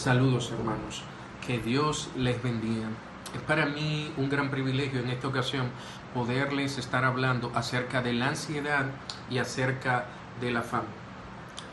Saludos 0.00 0.50
hermanos, 0.50 1.02
que 1.46 1.58
Dios 1.58 2.08
les 2.16 2.42
bendiga. 2.42 2.88
Es 3.34 3.42
para 3.42 3.66
mí 3.66 4.10
un 4.16 4.30
gran 4.30 4.50
privilegio 4.50 5.00
en 5.00 5.10
esta 5.10 5.28
ocasión 5.28 5.68
poderles 6.14 6.78
estar 6.78 7.04
hablando 7.04 7.52
acerca 7.54 8.00
de 8.00 8.14
la 8.14 8.28
ansiedad 8.28 8.86
y 9.28 9.36
acerca 9.36 10.06
de 10.40 10.52
la 10.52 10.62
fama. 10.62 10.88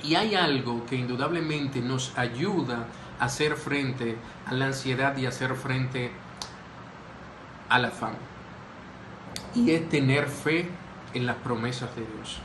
Y 0.03 0.15
hay 0.15 0.35
algo 0.35 0.85
que 0.87 0.97
indudablemente 0.97 1.79
nos 1.79 2.17
ayuda 2.17 2.87
a 3.17 3.23
hacer 3.23 3.55
frente 3.55 4.17
a 4.45 4.53
la 4.53 4.65
ansiedad 4.65 5.15
y 5.15 5.25
hacer 5.25 5.55
frente 5.55 6.11
a 7.69 7.79
la 7.79 7.91
fama. 7.91 8.17
Y 9.55 9.71
es 9.71 9.87
tener 9.87 10.27
fe 10.27 10.69
en 11.13 11.27
las 11.27 11.37
promesas 11.37 11.95
de 11.95 12.01
Dios. 12.01 12.39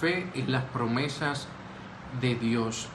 Fe 0.00 0.30
en 0.34 0.50
las 0.50 0.64
promesas 0.64 1.46
de 2.22 2.36
Dios. 2.36 2.88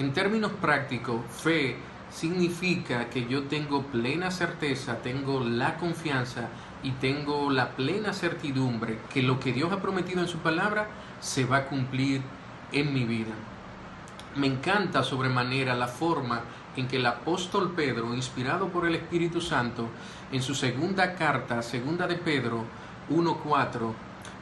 En 0.00 0.14
términos 0.14 0.52
prácticos, 0.52 1.20
fe 1.30 1.76
significa 2.10 3.10
que 3.10 3.26
yo 3.26 3.42
tengo 3.42 3.82
plena 3.82 4.30
certeza, 4.30 5.02
tengo 5.02 5.44
la 5.44 5.76
confianza 5.76 6.48
y 6.82 6.92
tengo 6.92 7.50
la 7.50 7.72
plena 7.72 8.14
certidumbre 8.14 8.98
que 9.12 9.22
lo 9.22 9.38
que 9.38 9.52
Dios 9.52 9.70
ha 9.70 9.82
prometido 9.82 10.22
en 10.22 10.28
su 10.28 10.38
palabra 10.38 10.88
se 11.20 11.44
va 11.44 11.58
a 11.58 11.66
cumplir 11.66 12.22
en 12.72 12.94
mi 12.94 13.04
vida. 13.04 13.34
Me 14.36 14.46
encanta 14.46 15.02
sobremanera 15.02 15.74
la 15.74 15.88
forma 15.88 16.44
en 16.78 16.88
que 16.88 16.96
el 16.96 17.04
apóstol 17.04 17.72
Pedro, 17.76 18.14
inspirado 18.14 18.68
por 18.68 18.86
el 18.86 18.94
Espíritu 18.94 19.42
Santo, 19.42 19.90
en 20.32 20.40
su 20.40 20.54
segunda 20.54 21.14
carta, 21.14 21.60
segunda 21.60 22.06
de 22.06 22.16
Pedro 22.16 22.64
1.4, 23.10 23.92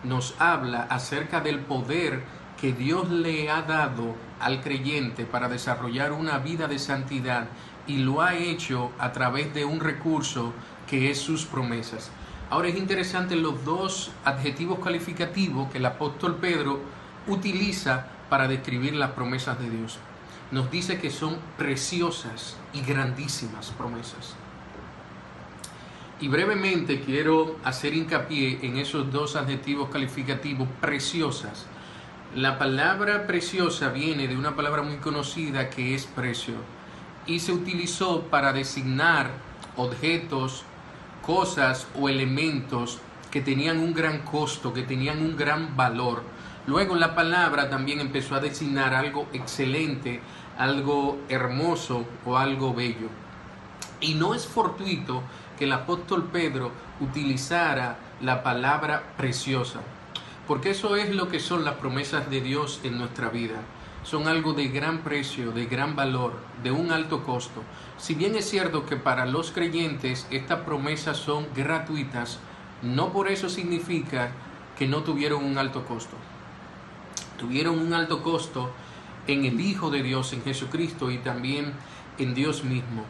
nos 0.05 0.41
habla 0.41 0.83
acerca 0.83 1.41
del 1.41 1.59
poder 1.59 2.23
que 2.61 2.73
Dios 2.73 3.09
le 3.11 3.51
ha 3.51 3.63
dado 3.63 4.17
al 4.41 4.61
creyente 4.61 5.25
para 5.25 5.49
desarrollar 5.49 6.13
una 6.13 6.39
vida 6.39 6.67
de 6.67 6.79
santidad 6.79 7.47
y 7.87 7.99
lo 7.99 8.21
ha 8.21 8.35
hecho 8.35 8.91
a 8.99 9.13
través 9.13 9.55
de 9.55 9.65
un 9.65 9.81
recurso 9.81 10.53
que 10.89 11.11
es 11.11 11.19
sus 11.19 11.45
promesas. 11.45 12.11
Ahora 12.51 12.69
es 12.69 12.77
interesante 12.77 13.37
los 13.37 13.65
dos 13.65 14.11
adjetivos 14.25 14.81
calificativos 14.81 15.71
que 15.71 15.79
el 15.79 15.87
apóstol 15.87 16.37
Pedro 16.37 16.81
utiliza 17.27 18.07
para 18.29 18.49
describir 18.49 18.95
las 18.95 19.11
promesas 19.11 19.59
de 19.61 19.71
Dios. 19.71 19.99
Nos 20.51 20.71
dice 20.71 20.99
que 20.99 21.11
son 21.11 21.37
preciosas 21.57 22.57
y 22.73 22.81
grandísimas 22.81 23.71
promesas. 23.71 24.35
Y 26.21 26.29
brevemente 26.29 27.03
quiero 27.03 27.57
hacer 27.65 27.95
hincapié 27.95 28.59
en 28.63 28.79
esos 28.79 29.13
dos 29.13 29.37
adjetivos 29.37 29.91
calificativos 29.91 30.69
preciosas 30.81 31.67
la 32.35 32.59
palabra 32.59 33.27
preciosa 33.27 33.89
viene 33.89 34.29
de 34.29 34.37
una 34.37 34.55
palabra 34.55 34.83
muy 34.83 34.97
conocida 34.99 35.71
que 35.71 35.95
es 35.95 36.05
precio 36.05 36.57
y 37.27 37.41
se 37.41 37.53
utilizó 37.53 38.25
para 38.25 38.53
designar 38.53 39.31
objetos, 39.77 40.65
cosas 41.25 41.87
o 41.99 42.11
elementos 42.11 42.99
que 43.31 43.41
tenían 43.41 43.79
un 43.79 43.95
gran 43.95 44.19
costo, 44.21 44.75
que 44.75 44.83
tenían 44.83 45.23
un 45.23 45.39
gran 45.39 45.75
valor. 45.75 46.23
Luego 46.67 46.97
la 46.97 47.15
palabra 47.15 47.71
también 47.71 47.99
empezó 47.99 48.35
a 48.35 48.41
designar 48.41 48.93
algo 48.93 49.27
excelente, 49.33 50.21
algo 50.59 51.19
hermoso 51.31 52.05
o 52.27 52.37
algo 52.37 52.75
bello. 52.75 53.09
Y 54.03 54.15
no 54.15 54.35
es 54.35 54.47
fortuito 54.47 55.23
que 55.59 55.65
el 55.65 55.73
apóstol 55.73 56.29
Pedro 56.31 56.73
utilizara 57.01 57.97
la 58.21 58.43
palabra 58.43 59.15
preciosa 59.17 59.81
porque 60.49 60.71
eso 60.71 60.97
es 60.97 61.15
lo 61.15 61.29
que 61.29 61.41
son 61.41 61.63
las 61.67 61.75
promesas 61.75 62.31
de 62.31 62.41
Dios 62.41 62.81
en 62.83 62.97
nuestra 62.97 63.29
vida. 63.29 63.61
Son 64.03 64.29
algo 64.29 64.55
de 64.55 64.69
gran 64.69 65.01
precio, 65.01 65.53
de 65.53 65.67
gran 65.67 65.95
valor, 65.95 66.33
de 66.63 66.71
un 66.71 66.91
alto 66.91 67.23
costo. 67.23 67.63
Si 67.99 68.15
bien 68.15 68.35
es 68.35 68.49
cierto 68.49 68.87
que 68.87 68.97
para 68.97 69.27
los 69.27 69.51
creyentes 69.51 70.27
estas 70.31 70.61
promesas 70.61 71.19
son 71.19 71.47
gratuitas, 71.55 72.39
no 72.81 73.13
por 73.13 73.29
eso 73.29 73.51
significa 73.51 74.31
que 74.79 74.89
no 74.89 75.03
tuvieron 75.03 75.45
un 75.45 75.59
alto 75.59 75.85
costo. 75.85 76.17
Tuvieron 77.39 77.79
un 77.79 77.93
alto 77.93 78.23
costo 78.23 78.71
en 79.27 79.45
el 79.45 79.61
Hijo 79.61 79.91
de 79.91 80.03
Dios, 80.03 80.33
en 80.33 80.43
Jesucristo 80.43 81.11
y 81.11 81.19
también 81.19 81.75
en 82.17 82.33
Dios 82.33 82.65
mismo. 82.65 83.05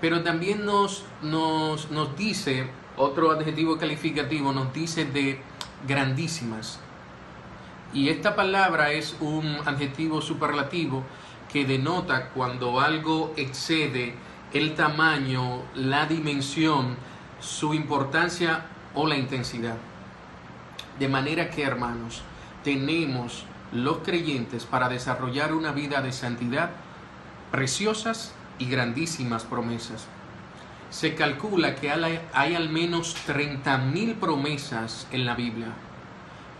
Pero 0.00 0.22
también 0.22 0.64
nos, 0.64 1.02
nos, 1.20 1.90
nos 1.90 2.16
dice, 2.16 2.68
otro 2.96 3.32
adjetivo 3.32 3.76
calificativo, 3.76 4.52
nos 4.52 4.72
dice 4.72 5.04
de 5.04 5.40
grandísimas. 5.88 6.80
Y 7.96 8.10
esta 8.10 8.36
palabra 8.36 8.92
es 8.92 9.16
un 9.20 9.56
adjetivo 9.64 10.20
superlativo 10.20 11.02
que 11.50 11.64
denota 11.64 12.28
cuando 12.28 12.78
algo 12.78 13.32
excede 13.38 14.12
el 14.52 14.74
tamaño, 14.74 15.62
la 15.74 16.04
dimensión, 16.04 16.94
su 17.40 17.72
importancia 17.72 18.66
o 18.94 19.06
la 19.06 19.16
intensidad. 19.16 19.78
De 20.98 21.08
manera 21.08 21.48
que, 21.48 21.62
hermanos, 21.62 22.20
tenemos 22.62 23.46
los 23.72 24.00
creyentes 24.00 24.66
para 24.66 24.90
desarrollar 24.90 25.54
una 25.54 25.72
vida 25.72 26.02
de 26.02 26.12
santidad 26.12 26.72
preciosas 27.50 28.34
y 28.58 28.66
grandísimas 28.66 29.44
promesas 29.44 30.06
se 30.90 31.14
calcula 31.14 31.74
que 31.74 31.90
hay 31.90 32.54
al 32.54 32.68
menos 32.68 33.16
30.000 33.26 34.14
promesas 34.14 35.06
en 35.10 35.26
la 35.26 35.34
Biblia. 35.34 35.68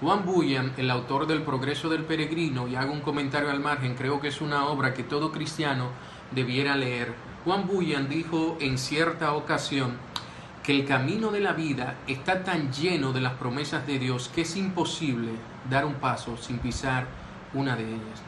Juan 0.01 0.27
Bunyan, 0.27 0.75
el 0.77 0.91
autor 0.91 1.27
del 1.27 1.43
Progreso 1.43 1.89
del 1.89 2.05
Peregrino, 2.05 2.69
y 2.69 2.77
hago 2.77 2.93
un 2.93 3.01
comentario 3.01 3.51
al 3.51 3.61
margen, 3.61 3.95
creo 3.95 4.21
que 4.21 4.29
es 4.29 4.43
una 4.43 4.67
obra 4.67 4.93
que 4.93 5.03
todo 5.03 5.33
cristiano 5.33 5.89
debiera 6.33 6.77
leer. 6.77 7.15
Juan 7.47 7.67
Bunyan 7.67 8.06
dijo 8.06 8.59
en 8.61 8.77
cierta 8.77 9.33
ocasión 9.33 9.97
que 10.62 10.73
el 10.73 10.85
camino 10.85 11.31
de 11.31 11.41
la 11.41 11.55
vida 11.55 11.95
está 12.09 12.45
tan 12.45 12.73
lleno 12.73 13.15
de 13.15 13.23
las 13.23 13.35
promesas 13.35 13.87
de 13.87 13.99
Dios 13.99 14.31
que 14.35 14.43
es 14.43 14.56
imposible 14.56 15.31
dar 15.71 15.87
un 15.87 15.95
paso 15.95 16.37
sin 16.37 16.59
pisar 16.59 17.06
una 17.55 17.75
de 17.75 17.85
ellas. 17.85 18.23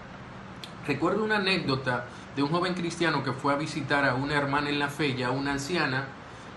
Recuerdo 0.87 1.23
una 1.23 1.37
anécdota 1.37 2.07
de 2.35 2.43
un 2.43 2.49
joven 2.49 2.73
cristiano 2.73 3.23
que 3.23 3.33
fue 3.33 3.53
a 3.53 3.57
visitar 3.57 4.07
a 4.07 4.15
una 4.15 4.37
hermana 4.37 4.71
en 4.71 4.79
la 4.79 4.89
fe, 4.89 5.15
ya 5.15 5.31
una 5.31 5.53
anciana, 5.53 6.07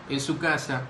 en 0.08 0.22
su 0.22 0.38
casa. 0.38 0.84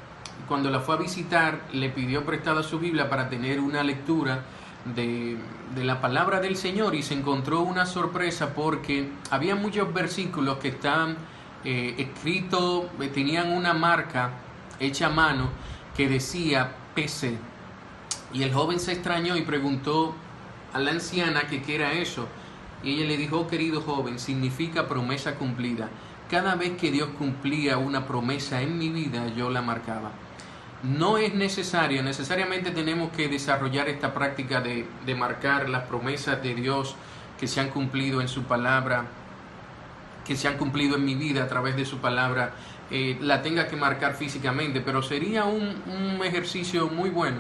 Cuando 0.48 0.70
la 0.70 0.80
fue 0.82 0.96
a 0.96 0.98
visitar, 0.98 1.62
le 1.74 1.90
pidió 1.90 2.26
prestada 2.26 2.64
su 2.64 2.80
Biblia 2.80 3.10
para 3.10 3.30
tener 3.30 3.60
una 3.60 3.84
lectura 3.84 4.44
de, 4.86 5.38
la 5.76 6.02
palabra 6.02 6.40
del 6.40 6.58
Señor 6.58 6.96
y 6.96 7.04
se 7.04 7.14
encontró 7.14 7.62
una 7.62 7.86
sorpresa 7.86 8.54
porque 8.54 9.10
había 9.30 9.56
muchos 9.56 9.94
versículos 9.94 10.58
que 10.58 10.70
estaban 10.70 11.16
eh, 11.64 11.96
escritos, 11.98 12.86
eh, 13.00 13.08
tenían 13.08 13.52
una 13.52 13.74
marca 13.74 14.32
hecha 14.80 15.08
a 15.08 15.10
mano 15.10 15.50
que 15.96 16.10
decía 16.10 16.76
PC. 16.96 17.38
Y 18.34 18.44
el 18.44 18.54
joven 18.54 18.80
se 18.80 18.94
extrañó 18.94 19.36
y 19.36 19.42
preguntó 19.42 20.16
a 20.74 20.80
la 20.80 20.92
anciana 20.92 21.44
qué 21.48 21.64
era 21.76 21.94
eso. 21.94 22.28
Y 22.84 22.96
ella 22.96 23.06
le 23.06 23.18
dijo, 23.18 23.40
oh, 23.40 23.48
querido 23.48 23.82
joven, 23.82 24.20
significa 24.20 24.88
promesa 24.88 25.36
cumplida. 25.36 25.90
Cada 26.32 26.56
vez 26.56 26.78
que 26.78 26.92
Dios 26.92 27.10
cumplía 27.18 27.78
una 27.78 28.08
promesa 28.08 28.62
en 28.62 28.78
mi 28.78 28.88
vida, 28.88 29.28
yo 29.36 29.50
la 29.50 29.62
marcaba. 29.62 30.12
No 30.82 31.18
es 31.18 31.34
necesario, 31.34 32.02
necesariamente 32.04 32.72
tenemos 32.72 33.12
que 33.12 33.28
desarrollar 33.28 33.90
esta 33.90 34.14
práctica 34.14 34.62
de, 34.62 34.88
de 35.06 35.16
marcar 35.16 35.68
las 35.68 35.84
promesas 35.84 36.42
de 36.42 36.56
Dios 36.56 36.96
que 37.38 37.48
se 37.48 37.60
han 37.60 37.70
cumplido 37.70 38.22
en 38.22 38.30
su 38.30 38.44
palabra, 38.44 39.08
que 40.26 40.38
se 40.38 40.48
han 40.48 40.58
cumplido 40.58 40.96
en 40.96 41.04
mi 41.04 41.16
vida 41.16 41.44
a 41.44 41.48
través 41.50 41.76
de 41.76 41.84
su 41.84 41.98
palabra, 41.98 42.54
eh, 42.90 43.18
la 43.20 43.42
tenga 43.42 43.68
que 43.68 43.76
marcar 43.76 44.16
físicamente, 44.16 44.80
pero 44.80 45.04
sería 45.04 45.44
un, 45.44 45.84
un 45.86 46.26
ejercicio 46.26 46.88
muy 46.88 47.10
bueno 47.10 47.40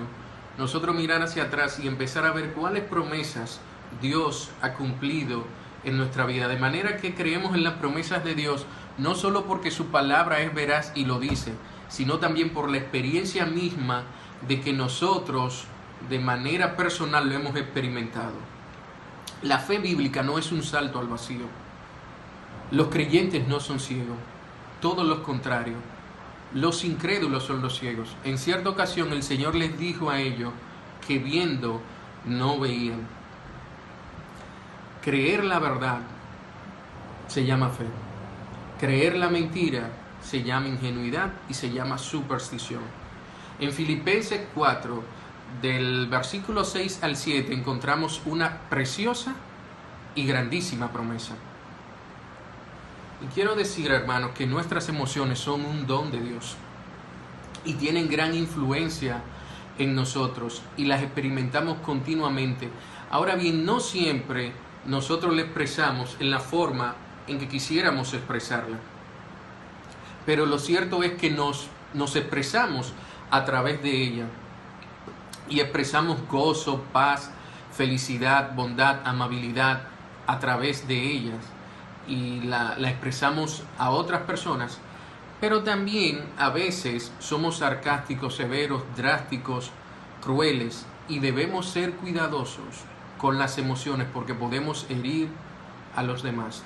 nosotros 0.57 0.93
mirar 0.93 1.21
hacia 1.21 1.43
atrás 1.43 1.79
y 1.79 1.87
empezar 1.87 2.25
a 2.25 2.31
ver 2.31 2.51
cuáles 2.51 2.83
promesas 2.83 3.61
Dios 4.01 4.49
ha 4.61 4.73
cumplido 4.73 5.45
en 5.83 5.97
nuestra 5.97 6.25
vida. 6.25 6.47
De 6.47 6.57
manera 6.57 6.97
que 6.97 7.15
creemos 7.15 7.55
en 7.55 7.63
las 7.63 7.73
promesas 7.73 8.23
de 8.23 8.35
Dios, 8.35 8.65
no 8.97 9.15
solo 9.15 9.45
porque 9.45 9.71
su 9.71 9.87
palabra 9.87 10.41
es 10.41 10.53
veraz 10.53 10.91
y 10.95 11.05
lo 11.05 11.19
dice, 11.19 11.53
sino 11.89 12.19
también 12.19 12.51
por 12.51 12.69
la 12.69 12.77
experiencia 12.77 13.45
misma 13.45 14.03
de 14.47 14.61
que 14.61 14.73
nosotros 14.73 15.65
de 16.09 16.19
manera 16.19 16.75
personal 16.77 17.29
lo 17.29 17.35
hemos 17.35 17.55
experimentado. 17.55 18.33
La 19.43 19.59
fe 19.59 19.79
bíblica 19.79 20.23
no 20.23 20.37
es 20.37 20.51
un 20.51 20.63
salto 20.63 20.99
al 20.99 21.07
vacío. 21.07 21.45
Los 22.71 22.87
creyentes 22.87 23.47
no 23.47 23.59
son 23.59 23.79
ciegos, 23.79 24.17
todo 24.81 25.03
lo 25.03 25.23
contrario. 25.23 25.75
Los 26.53 26.83
incrédulos 26.83 27.43
son 27.43 27.61
los 27.61 27.77
ciegos. 27.77 28.15
En 28.23 28.37
cierta 28.37 28.69
ocasión 28.69 29.11
el 29.13 29.23
Señor 29.23 29.55
les 29.55 29.77
dijo 29.77 30.09
a 30.09 30.19
ellos 30.19 30.51
que 31.05 31.17
viendo 31.17 31.81
no 32.25 32.59
veían. 32.59 33.07
Creer 35.01 35.43
la 35.43 35.59
verdad 35.59 35.99
se 37.27 37.45
llama 37.45 37.69
fe. 37.69 37.85
Creer 38.81 39.15
la 39.15 39.29
mentira 39.29 39.91
se 40.23 40.41
llama 40.41 40.67
ingenuidad 40.67 41.33
y 41.47 41.53
se 41.53 41.71
llama 41.71 41.99
superstición. 41.99 42.81
En 43.59 43.71
Filipenses 43.73 44.41
4, 44.55 45.03
del 45.61 46.07
versículo 46.07 46.65
6 46.65 47.03
al 47.03 47.15
7, 47.15 47.53
encontramos 47.53 48.23
una 48.25 48.61
preciosa 48.71 49.35
y 50.15 50.25
grandísima 50.25 50.91
promesa. 50.91 51.35
Y 53.23 53.27
quiero 53.35 53.53
decir, 53.53 53.91
hermanos, 53.91 54.31
que 54.31 54.47
nuestras 54.47 54.89
emociones 54.89 55.37
son 55.37 55.63
un 55.63 55.85
don 55.85 56.09
de 56.09 56.19
Dios 56.19 56.55
y 57.63 57.75
tienen 57.75 58.09
gran 58.09 58.33
influencia 58.33 59.21
en 59.77 59.93
nosotros 59.93 60.63
y 60.75 60.85
las 60.85 61.03
experimentamos 61.03 61.77
continuamente. 61.85 62.67
Ahora 63.11 63.35
bien, 63.35 63.63
no 63.63 63.79
siempre 63.79 64.53
nosotros 64.87 65.35
la 65.35 65.43
expresamos 65.43 66.17
en 66.19 66.31
la 66.31 66.39
forma 66.39 66.95
en 67.31 67.39
que 67.39 67.47
quisiéramos 67.47 68.13
expresarla. 68.13 68.77
Pero 70.25 70.45
lo 70.45 70.59
cierto 70.59 71.03
es 71.03 71.13
que 71.13 71.29
nos, 71.29 71.67
nos 71.93 72.15
expresamos 72.15 72.93
a 73.31 73.45
través 73.45 73.81
de 73.81 74.03
ella 74.03 74.25
y 75.49 75.59
expresamos 75.59 76.17
gozo, 76.29 76.83
paz, 76.93 77.31
felicidad, 77.71 78.53
bondad, 78.53 78.99
amabilidad 79.05 79.83
a 80.27 80.39
través 80.39 80.87
de 80.87 80.99
ellas 80.99 81.43
y 82.07 82.41
la, 82.41 82.75
la 82.77 82.89
expresamos 82.89 83.63
a 83.77 83.89
otras 83.91 84.21
personas, 84.21 84.79
pero 85.39 85.63
también 85.63 86.23
a 86.37 86.49
veces 86.49 87.11
somos 87.19 87.57
sarcásticos, 87.57 88.35
severos, 88.35 88.83
drásticos, 88.95 89.71
crueles 90.21 90.85
y 91.07 91.19
debemos 91.19 91.67
ser 91.67 91.93
cuidadosos 91.93 92.83
con 93.17 93.37
las 93.37 93.57
emociones 93.57 94.07
porque 94.13 94.33
podemos 94.33 94.85
herir 94.89 95.29
a 95.95 96.03
los 96.03 96.23
demás. 96.23 96.63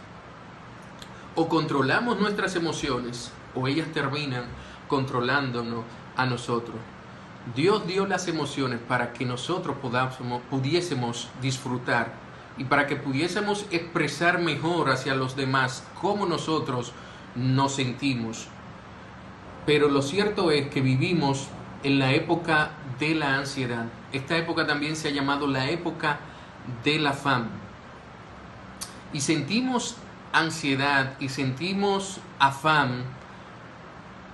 O 1.35 1.49
controlamos 1.49 2.19
nuestras 2.19 2.55
emociones 2.55 3.31
o 3.53 3.67
ellas 3.67 3.87
terminan 3.93 4.45
controlándonos 4.87 5.83
a 6.15 6.25
nosotros. 6.25 6.77
Dios 7.55 7.85
dio 7.85 8.07
las 8.07 8.27
emociones 8.27 8.79
para 8.79 9.13
que 9.13 9.25
nosotros 9.25 9.75
pudiésemos 10.49 11.29
disfrutar 11.41 12.13
y 12.57 12.63
para 12.63 12.87
que 12.87 12.95
pudiésemos 12.95 13.65
expresar 13.69 14.39
mejor 14.39 14.89
hacia 14.89 15.13
los 15.13 15.35
demás 15.35 15.83
cómo 16.01 16.25
nosotros 16.25 16.91
nos 17.35 17.75
sentimos. 17.75 18.47
Pero 19.65 19.89
lo 19.89 20.01
cierto 20.01 20.51
es 20.51 20.69
que 20.69 20.81
vivimos 20.81 21.47
en 21.83 21.99
la 21.99 22.13
época 22.13 22.71
de 22.99 23.13
la 23.13 23.35
ansiedad. 23.35 23.85
Esta 24.13 24.37
época 24.37 24.65
también 24.65 24.95
se 24.95 25.09
ha 25.09 25.11
llamado 25.11 25.47
la 25.47 25.69
época 25.69 26.19
del 26.83 27.05
afán. 27.05 27.49
Y 29.13 29.21
sentimos 29.21 29.97
ansiedad 30.35 31.13
y 31.19 31.29
sentimos 31.29 32.19
afán 32.39 33.03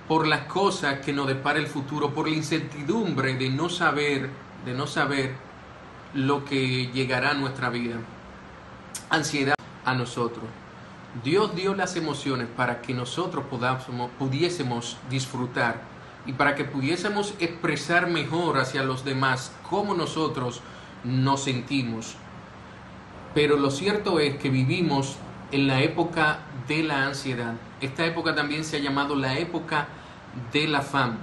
por 0.08 0.26
las 0.26 0.40
cosas 0.42 0.98
que 0.98 1.12
nos 1.12 1.28
depara 1.28 1.60
el 1.60 1.68
futuro, 1.68 2.12
por 2.12 2.28
la 2.28 2.34
incertidumbre 2.34 3.34
de 3.34 3.48
no 3.50 3.68
saber, 3.68 4.28
de 4.64 4.74
no 4.74 4.86
saber 4.86 5.34
lo 6.12 6.44
que 6.44 6.88
llegará 6.88 7.30
a 7.30 7.34
nuestra 7.34 7.70
vida. 7.70 7.96
Ansiedad 9.10 9.54
a 9.84 9.94
nosotros. 9.94 10.44
Dios 11.22 11.54
dio 11.54 11.74
las 11.74 11.94
emociones 11.94 12.48
para 12.48 12.82
que 12.82 12.94
nosotros 12.94 13.44
pudiésemos 14.18 14.96
disfrutar 15.08 15.82
y 16.26 16.32
para 16.32 16.54
que 16.56 16.64
pudiésemos 16.64 17.34
expresar 17.38 18.08
mejor 18.08 18.58
hacia 18.58 18.82
los 18.82 19.04
demás 19.04 19.52
cómo 19.68 19.94
nosotros 19.94 20.62
nos 21.04 21.44
sentimos. 21.44 22.16
Pero 23.34 23.56
lo 23.56 23.70
cierto 23.70 24.20
es 24.20 24.36
que 24.36 24.50
vivimos 24.50 25.16
en 25.52 25.66
la 25.66 25.82
época 25.82 26.40
de 26.66 26.82
la 26.82 27.04
ansiedad. 27.04 27.54
Esta 27.80 28.04
época 28.04 28.34
también 28.34 28.64
se 28.64 28.78
ha 28.78 28.80
llamado 28.80 29.14
la 29.14 29.38
época 29.38 29.86
del 30.52 30.74
afán. 30.74 31.18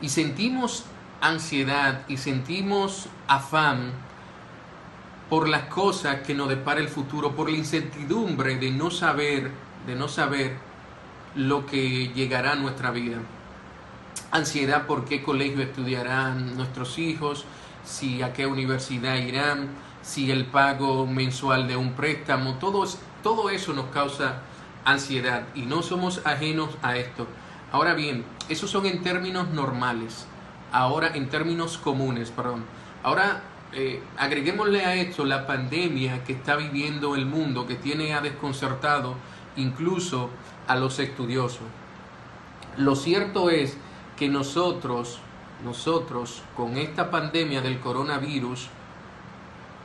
Y 0.00 0.08
sentimos 0.08 0.84
ansiedad 1.20 2.02
y 2.08 2.16
sentimos 2.16 3.08
afán 3.28 3.92
por 5.28 5.48
las 5.48 5.62
cosas 5.64 6.20
que 6.26 6.34
nos 6.34 6.48
depara 6.48 6.80
el 6.80 6.88
futuro, 6.88 7.32
por 7.32 7.50
la 7.50 7.56
incertidumbre 7.56 8.56
de 8.56 8.70
no 8.70 8.90
saber, 8.90 9.50
de 9.86 9.94
no 9.94 10.08
saber 10.08 10.56
lo 11.34 11.64
que 11.64 12.08
llegará 12.08 12.52
a 12.52 12.56
nuestra 12.56 12.90
vida. 12.90 13.18
Ansiedad 14.30 14.86
por 14.86 15.04
qué 15.04 15.22
colegio 15.22 15.62
estudiarán 15.62 16.56
nuestros 16.56 16.98
hijos, 16.98 17.44
si 17.84 18.22
a 18.22 18.32
qué 18.32 18.46
universidad 18.46 19.16
irán, 19.16 19.68
si 20.02 20.30
el 20.30 20.46
pago 20.46 21.06
mensual 21.06 21.68
de 21.68 21.76
un 21.76 21.92
préstamo, 21.92 22.54
todo, 22.54 22.84
todo 23.22 23.50
eso 23.50 23.72
nos 23.72 23.86
causa 23.86 24.42
ansiedad 24.84 25.44
y 25.54 25.62
no 25.62 25.82
somos 25.82 26.20
ajenos 26.26 26.70
a 26.82 26.96
esto. 26.96 27.26
Ahora 27.70 27.94
bien, 27.94 28.24
esos 28.48 28.70
son 28.70 28.86
en 28.86 29.02
términos 29.02 29.48
normales, 29.50 30.26
ahora 30.72 31.12
en 31.14 31.28
términos 31.28 31.78
comunes, 31.78 32.30
perdón. 32.30 32.64
Ahora 33.02 33.42
eh, 33.72 34.02
agreguémosle 34.18 34.84
a 34.84 34.94
esto 34.96 35.24
la 35.24 35.46
pandemia 35.46 36.24
que 36.24 36.34
está 36.34 36.56
viviendo 36.56 37.14
el 37.14 37.24
mundo, 37.24 37.66
que 37.66 37.76
tiene 37.76 38.12
a 38.12 38.20
desconcertado 38.20 39.14
incluso 39.56 40.28
a 40.66 40.76
los 40.76 40.98
estudiosos. 40.98 41.66
Lo 42.76 42.96
cierto 42.96 43.50
es 43.50 43.76
que 44.16 44.28
nosotros, 44.28 45.20
nosotros 45.64 46.42
con 46.56 46.76
esta 46.76 47.10
pandemia 47.10 47.62
del 47.62 47.80
coronavirus, 47.80 48.68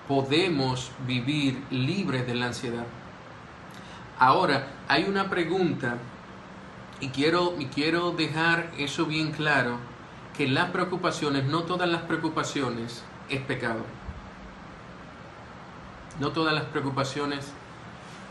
podemos 0.08 0.92
vivir 1.06 1.62
libres 1.70 2.26
de 2.26 2.36
la 2.36 2.48
ansiedad. 2.48 2.86
Ahora, 4.20 4.68
hay 4.88 5.04
una 5.04 5.30
pregunta 5.30 5.98
y 7.00 7.10
quiero, 7.10 7.56
y 7.60 7.66
quiero 7.66 8.12
dejar 8.12 8.72
eso 8.78 9.06
bien 9.06 9.32
claro, 9.32 9.78
que 10.36 10.48
las 10.48 10.70
preocupaciones, 10.72 11.46
no 11.46 11.64
todas 11.64 11.90
las 11.90 12.04
preocupaciones 12.04 13.04
es 13.30 13.42
pecado. 13.42 13.82
No 16.20 16.32
todas 16.32 16.54
las 16.54 16.64
preocupaciones 16.66 17.52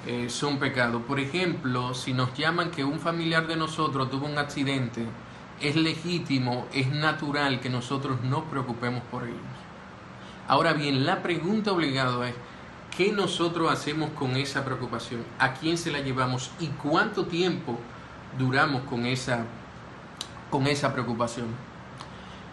eh, 0.07 0.29
son 0.29 0.59
pecado. 0.59 1.01
Por 1.01 1.21
ejemplo, 1.21 1.95
si 1.95 2.13
nos 2.13 2.35
llaman 2.35 2.71
que 2.71 2.85
un 2.85 2.99
familiar 2.99 3.47
de 3.47 3.57
nosotros 3.57 4.11
tuvo 4.11 4.27
un 4.27 4.39
accidente, 4.39 5.07
es 5.61 5.77
legítimo, 5.77 6.67
es 6.73 6.89
natural 6.89 7.61
que 7.61 7.71
nosotros 7.71 8.23
nos 8.23 8.45
preocupemos 8.45 9.03
por 9.11 9.25
ellos. 9.25 9.66
Ahora 10.49 10.73
bien, 10.75 11.05
la 11.05 11.23
pregunta 11.23 11.73
obligada 11.73 12.29
es, 12.29 12.35
¿qué 12.97 13.11
nosotros 13.11 13.71
hacemos 13.71 14.11
con 14.11 14.37
esa 14.37 14.65
preocupación? 14.65 15.25
¿A 15.41 15.55
quién 15.55 15.77
se 15.77 15.91
la 15.91 16.01
llevamos? 16.01 16.53
¿Y 16.61 16.69
cuánto 16.69 17.27
tiempo 17.27 17.79
duramos 18.39 18.83
con 18.83 19.07
esa, 19.07 19.45
con 20.51 20.69
esa 20.69 20.93
preocupación? 20.93 21.47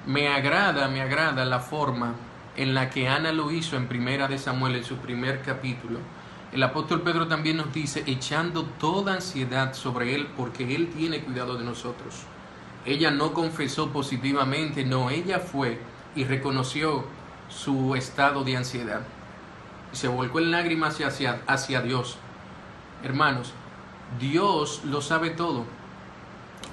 Me 0.07 0.28
agrada, 0.28 0.88
me 0.88 1.01
agrada 1.01 1.45
la 1.45 1.60
forma 1.60 2.16
en 2.57 2.74
la 2.74 2.90
que 2.90 3.07
Ana 3.07 3.31
lo 3.31 3.51
hizo 3.51 3.78
en 3.78 3.88
Primera 3.88 4.28
de 4.28 4.40
Samuel, 4.40 4.75
en 4.75 4.84
su 4.84 4.98
primer 4.98 5.42
capítulo. 5.42 6.00
El 6.51 6.63
apóstol 6.63 7.01
Pedro 7.01 7.28
también 7.28 7.57
nos 7.57 7.74
dice, 7.74 8.04
echando 8.07 8.63
toda 8.63 9.13
ansiedad 9.13 9.74
sobre 9.74 10.16
él, 10.16 10.28
porque 10.35 10.76
él 10.76 10.90
tiene 10.90 11.21
cuidado 11.21 11.57
de 11.57 11.64
nosotros. 11.64 12.23
Ella 12.85 13.12
no 13.12 13.33
confesó 13.33 13.90
positivamente, 13.92 14.83
no, 14.83 15.09
ella 15.09 15.40
fue 15.40 15.80
y 16.16 16.26
reconoció 16.26 17.06
su 17.54 17.95
estado 17.95 18.44
de 18.44 18.57
ansiedad. 18.57 19.02
Se 19.92 20.07
volcó 20.07 20.40
en 20.40 20.52
lágrimas 20.52 21.00
hacia, 21.02 21.42
hacia 21.48 21.81
Dios. 21.81 22.18
Hermanos, 23.04 23.54
Dios 24.19 24.81
lo 24.86 25.02
sabe 25.02 25.30
todo. 25.30 25.66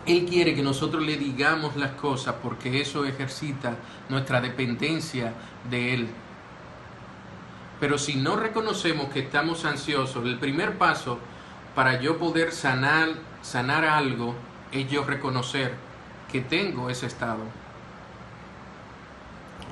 Él 0.07 0.27
quiere 0.27 0.55
que 0.55 0.63
nosotros 0.63 1.03
le 1.03 1.17
digamos 1.17 1.77
las 1.77 1.93
cosas 1.93 2.37
porque 2.43 2.81
eso 2.81 3.05
ejercita 3.05 3.75
nuestra 4.09 4.41
dependencia 4.41 5.35
de 5.69 5.95
Él. 5.95 6.09
Pero 7.79 7.99
si 7.99 8.17
no 8.17 8.37
reconocemos 8.37 9.09
que 9.11 9.21
estamos 9.21 9.65
ansiosos, 9.65 10.25
el 10.25 10.39
primer 10.39 10.79
paso 10.79 11.19
para 11.75 12.01
yo 12.01 12.19
poder 12.19 12.53
sanar, 12.53 13.09
sanar 13.43 13.85
algo 13.85 14.35
es 14.73 14.91
yo 14.91 15.05
reconocer 15.05 15.75
que 16.31 16.41
tengo 16.41 16.91
ese 16.91 17.07
estado. 17.07 17.43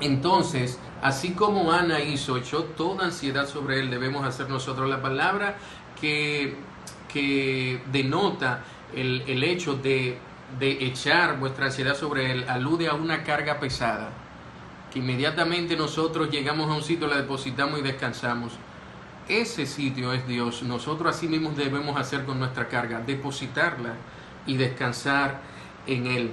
Entonces, 0.00 0.78
así 1.02 1.32
como 1.32 1.72
Ana 1.72 2.00
hizo, 2.00 2.36
echó 2.36 2.64
toda 2.64 3.06
ansiedad 3.06 3.46
sobre 3.46 3.80
él, 3.80 3.90
debemos 3.90 4.26
hacer 4.26 4.48
nosotros 4.48 4.88
la 4.88 5.02
palabra 5.02 5.56
que, 6.00 6.56
que 7.12 7.82
denota 7.92 8.64
el, 8.94 9.22
el 9.26 9.42
hecho 9.44 9.74
de, 9.74 10.18
de 10.58 10.84
echar 10.86 11.38
vuestra 11.38 11.66
ansiedad 11.66 11.94
sobre 11.94 12.32
él, 12.32 12.44
alude 12.48 12.88
a 12.88 12.94
una 12.94 13.22
carga 13.24 13.60
pesada, 13.60 14.10
que 14.92 14.98
inmediatamente 15.00 15.76
nosotros 15.76 16.30
llegamos 16.30 16.70
a 16.70 16.74
un 16.74 16.82
sitio, 16.82 17.06
la 17.06 17.16
depositamos 17.16 17.80
y 17.80 17.82
descansamos. 17.82 18.52
Ese 19.28 19.66
sitio 19.66 20.14
es 20.14 20.26
Dios. 20.26 20.62
Nosotros 20.62 21.14
así 21.14 21.28
mismos 21.28 21.54
debemos 21.54 22.00
hacer 22.00 22.24
con 22.24 22.38
nuestra 22.38 22.66
carga, 22.68 23.00
depositarla 23.00 23.92
y 24.46 24.56
descansar 24.56 25.40
en 25.86 26.06
Él 26.06 26.30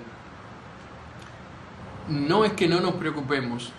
no 2.08 2.46
es 2.46 2.54
que 2.54 2.68
no 2.68 2.80
nos 2.80 2.96
preocupemos, 2.96 3.72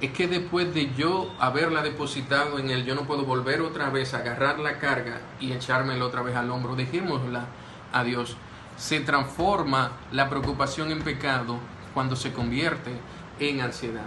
es 0.00 0.12
que 0.12 0.28
después 0.28 0.72
de 0.74 0.94
yo 0.94 1.32
haberla 1.40 1.82
depositado 1.82 2.58
en 2.58 2.70
él, 2.70 2.84
yo 2.84 2.94
no 2.94 3.02
puedo 3.02 3.24
volver 3.24 3.60
otra 3.62 3.90
vez 3.90 4.14
a 4.14 4.18
agarrar 4.18 4.60
la 4.60 4.78
carga 4.78 5.20
y 5.40 5.52
echármela 5.52 6.04
otra 6.04 6.22
vez 6.22 6.36
al 6.36 6.50
hombro. 6.50 6.76
Dejémosla 6.76 7.46
a 7.92 8.04
Dios. 8.04 8.36
Se 8.76 9.00
transforma 9.00 9.92
la 10.12 10.28
preocupación 10.30 10.92
en 10.92 11.02
pecado 11.02 11.58
cuando 11.94 12.14
se 12.14 12.32
convierte 12.32 12.92
en 13.40 13.60
ansiedad. 13.60 14.06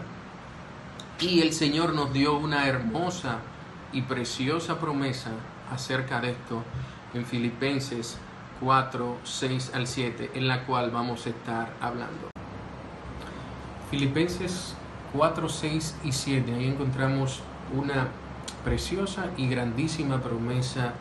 Y 1.20 1.42
el 1.42 1.52
Señor 1.52 1.94
nos 1.94 2.14
dio 2.14 2.38
una 2.38 2.68
hermosa 2.68 3.40
y 3.92 4.04
preciosa 4.04 4.80
promesa 4.80 5.32
acerca 5.72 6.22
de 6.22 6.32
esto 6.32 6.64
en 7.14 7.26
Filipenses 7.26 8.18
4, 8.62 9.18
6 9.24 9.72
al 9.74 9.88
7, 9.88 10.32
en 10.36 10.48
la 10.48 10.66
cual 10.66 10.90
vamos 10.90 11.26
a 11.26 11.30
estar 11.30 11.74
hablando. 11.82 12.30
Filipenses 13.90 14.76
4, 15.14 15.50
6 15.50 15.96
y 16.06 16.12
7, 16.14 16.54
ahí 16.54 16.68
encontramos 16.68 17.42
una 17.76 18.08
preciosa 18.64 19.26
y 19.36 19.50
grandísima 19.50 20.22
promesa 20.22 20.94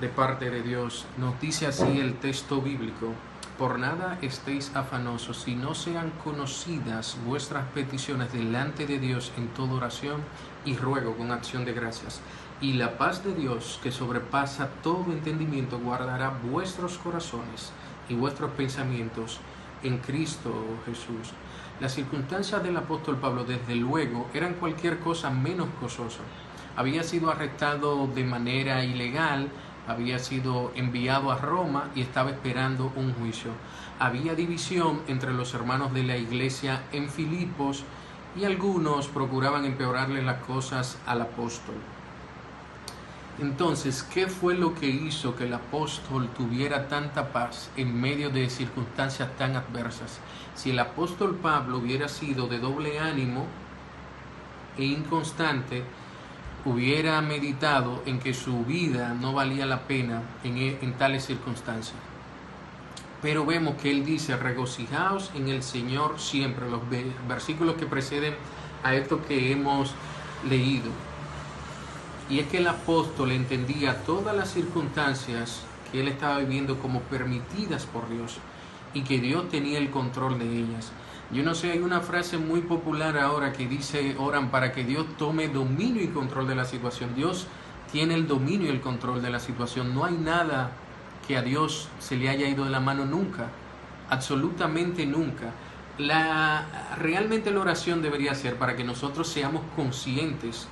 de 0.00 0.08
parte 0.08 0.50
de 0.50 0.62
Dios. 0.62 1.06
Nos 1.18 1.40
dice 1.40 1.66
así 1.66 2.00
el 2.00 2.14
texto 2.14 2.60
bíblico. 2.60 3.12
Por 3.58 3.78
nada 3.78 4.18
estéis 4.20 4.72
afanosos, 4.74 5.42
si 5.42 5.54
no 5.54 5.76
sean 5.76 6.10
conocidas 6.24 7.16
vuestras 7.24 7.64
peticiones 7.68 8.32
delante 8.32 8.86
de 8.86 8.98
Dios 8.98 9.30
en 9.36 9.46
toda 9.48 9.74
oración 9.74 10.20
y 10.64 10.76
ruego 10.76 11.16
con 11.16 11.30
acción 11.30 11.64
de 11.64 11.72
gracias. 11.74 12.20
Y 12.60 12.72
la 12.72 12.98
paz 12.98 13.22
de 13.22 13.34
Dios, 13.34 13.78
que 13.82 13.92
sobrepasa 13.92 14.70
todo 14.82 15.12
entendimiento, 15.12 15.78
guardará 15.78 16.30
vuestros 16.30 16.98
corazones 16.98 17.70
y 18.08 18.14
vuestros 18.14 18.50
pensamientos 18.52 19.38
en 19.84 19.98
Cristo 19.98 20.52
Jesús. 20.86 21.32
Las 21.80 21.94
circunstancias 21.94 22.62
del 22.62 22.76
apóstol 22.76 23.18
Pablo, 23.18 23.44
desde 23.44 23.74
luego, 23.74 24.28
eran 24.34 24.54
cualquier 24.54 24.98
cosa 24.98 25.30
menos 25.30 25.68
gozosa. 25.80 26.20
Había 26.76 27.02
sido 27.02 27.30
arrestado 27.30 28.06
de 28.08 28.24
manera 28.24 28.84
ilegal, 28.84 29.48
había 29.86 30.18
sido 30.18 30.72
enviado 30.74 31.30
a 31.30 31.38
Roma 31.38 31.90
y 31.94 32.00
estaba 32.00 32.30
esperando 32.30 32.92
un 32.96 33.12
juicio. 33.14 33.50
Había 33.98 34.34
división 34.34 35.02
entre 35.08 35.32
los 35.32 35.54
hermanos 35.54 35.92
de 35.92 36.02
la 36.02 36.16
iglesia 36.16 36.82
en 36.92 37.08
Filipos 37.08 37.84
y 38.36 38.44
algunos 38.44 39.08
procuraban 39.08 39.64
empeorarle 39.64 40.22
las 40.22 40.42
cosas 40.42 40.98
al 41.06 41.22
apóstol. 41.22 41.76
Entonces, 43.40 44.04
¿qué 44.04 44.28
fue 44.28 44.54
lo 44.54 44.74
que 44.74 44.86
hizo 44.86 45.34
que 45.34 45.44
el 45.44 45.54
apóstol 45.54 46.28
tuviera 46.36 46.86
tanta 46.86 47.32
paz 47.32 47.68
en 47.76 48.00
medio 48.00 48.30
de 48.30 48.48
circunstancias 48.48 49.28
tan 49.36 49.56
adversas? 49.56 50.20
Si 50.54 50.70
el 50.70 50.78
apóstol 50.78 51.34
Pablo 51.34 51.78
hubiera 51.78 52.08
sido 52.08 52.46
de 52.46 52.60
doble 52.60 53.00
ánimo 53.00 53.46
e 54.78 54.84
inconstante, 54.84 55.82
hubiera 56.64 57.20
meditado 57.22 58.04
en 58.06 58.20
que 58.20 58.34
su 58.34 58.64
vida 58.64 59.14
no 59.14 59.32
valía 59.32 59.66
la 59.66 59.80
pena 59.80 60.22
en, 60.44 60.56
e, 60.56 60.94
tales 60.96 61.26
circunstancias. 61.26 61.98
Pero 63.20 63.44
vemos 63.44 63.74
que 63.82 63.90
él 63.90 64.04
dice, 64.04 64.36
regocijaos 64.36 65.32
en 65.34 65.48
el 65.48 65.64
Señor 65.64 66.20
siempre, 66.20 66.70
los 66.70 66.82
versículos 67.26 67.74
que 67.74 67.86
preceden 67.86 68.34
a 68.84 68.94
esto 68.94 69.24
que 69.26 69.50
hemos 69.50 69.92
leído. 70.48 70.90
Y 72.30 72.38
es 72.38 72.46
que 72.48 72.58
el 72.58 72.66
apóstol 72.66 73.32
entendía 73.32 74.02
todas 74.04 74.34
las 74.34 74.50
circunstancias 74.50 75.62
que 75.92 76.00
él 76.00 76.08
estaba 76.08 76.38
viviendo 76.38 76.78
como 76.78 77.00
permitidas 77.00 77.84
por 77.84 78.08
Dios 78.08 78.38
y 78.94 79.02
que 79.02 79.20
Dios 79.20 79.48
tenía 79.50 79.78
el 79.78 79.90
control 79.90 80.38
de 80.38 80.46
ellas. 80.46 80.92
Yo 81.30 81.42
no 81.42 81.54
sé, 81.54 81.72
hay 81.72 81.80
una 81.80 82.00
frase 82.00 82.38
muy 82.38 82.60
popular 82.60 83.18
ahora 83.18 83.52
que 83.52 83.66
dice, 83.66 84.16
oran 84.18 84.50
para 84.50 84.72
que 84.72 84.84
Dios 84.84 85.06
tome 85.18 85.48
dominio 85.48 86.02
y 86.02 86.08
control 86.08 86.46
de 86.46 86.54
la 86.54 86.64
situación. 86.64 87.14
Dios 87.14 87.46
tiene 87.92 88.14
el 88.14 88.26
dominio 88.26 88.68
y 88.68 88.70
el 88.70 88.80
control 88.80 89.20
de 89.20 89.30
la 89.30 89.40
situación. 89.40 89.94
No 89.94 90.04
hay 90.04 90.14
nada 90.14 90.70
que 91.26 91.36
a 91.36 91.42
Dios 91.42 91.88
se 91.98 92.16
le 92.16 92.28
haya 92.28 92.48
ido 92.48 92.64
de 92.64 92.70
la 92.70 92.80
mano 92.80 93.04
nunca, 93.04 93.48
absolutamente 94.10 95.06
nunca. 95.06 95.52
La, 95.98 96.96
realmente 96.98 97.50
la 97.50 97.60
oración 97.60 98.02
debería 98.02 98.34
ser 98.34 98.56
para 98.56 98.76
que 98.76 98.84
nosotros 98.84 99.28
seamos 99.28 99.62
conscientes 99.76 100.68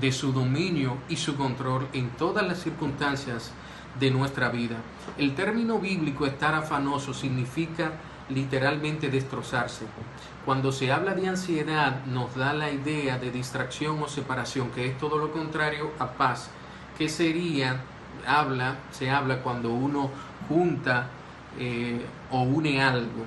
de 0.00 0.12
su 0.12 0.32
dominio 0.32 0.98
y 1.08 1.16
su 1.16 1.36
control 1.36 1.88
en 1.92 2.10
todas 2.10 2.46
las 2.46 2.62
circunstancias 2.62 3.52
de 3.98 4.10
nuestra 4.10 4.48
vida. 4.48 4.76
El 5.18 5.34
término 5.34 5.78
bíblico 5.78 6.26
estar 6.26 6.54
afanoso 6.54 7.14
significa 7.14 7.92
literalmente 8.28 9.10
destrozarse. 9.10 9.86
Cuando 10.44 10.72
se 10.72 10.92
habla 10.92 11.14
de 11.14 11.28
ansiedad 11.28 12.04
nos 12.06 12.34
da 12.34 12.52
la 12.52 12.70
idea 12.70 13.18
de 13.18 13.30
distracción 13.30 14.02
o 14.02 14.08
separación, 14.08 14.70
que 14.70 14.86
es 14.88 14.98
todo 14.98 15.18
lo 15.18 15.30
contrario 15.30 15.92
a 15.98 16.12
paz, 16.12 16.50
que 16.98 17.08
sería, 17.08 17.80
habla, 18.26 18.76
se 18.90 19.10
habla 19.10 19.42
cuando 19.42 19.70
uno 19.72 20.10
junta 20.48 21.08
eh, 21.58 22.04
o 22.30 22.42
une 22.42 22.82
algo. 22.82 23.24